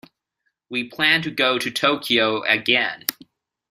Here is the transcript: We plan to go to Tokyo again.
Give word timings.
We 0.67 0.85
plan 0.89 1.21
to 1.21 1.29
go 1.29 1.59
to 1.59 1.69
Tokyo 1.69 2.41
again. 2.41 3.05